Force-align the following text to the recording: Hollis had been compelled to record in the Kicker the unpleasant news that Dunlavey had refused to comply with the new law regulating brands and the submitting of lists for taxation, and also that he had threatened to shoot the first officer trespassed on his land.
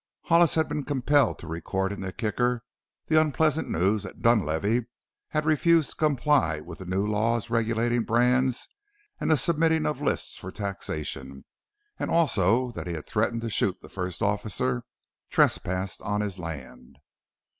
Hollis 0.23 0.55
had 0.55 0.67
been 0.67 0.83
compelled 0.83 1.37
to 1.37 1.47
record 1.47 1.91
in 1.91 2.01
the 2.01 2.11
Kicker 2.11 2.63
the 3.05 3.21
unpleasant 3.21 3.69
news 3.69 4.01
that 4.01 4.19
Dunlavey 4.23 4.87
had 5.27 5.45
refused 5.45 5.91
to 5.91 5.95
comply 5.95 6.59
with 6.59 6.79
the 6.79 6.85
new 6.87 7.05
law 7.05 7.39
regulating 7.49 8.01
brands 8.01 8.67
and 9.19 9.29
the 9.29 9.37
submitting 9.37 9.85
of 9.85 10.01
lists 10.01 10.39
for 10.39 10.51
taxation, 10.51 11.45
and 11.99 12.09
also 12.09 12.71
that 12.71 12.87
he 12.87 12.93
had 12.93 13.05
threatened 13.05 13.41
to 13.41 13.51
shoot 13.51 13.79
the 13.79 13.89
first 13.89 14.23
officer 14.23 14.85
trespassed 15.29 16.01
on 16.01 16.21
his 16.21 16.39
land. 16.39 16.97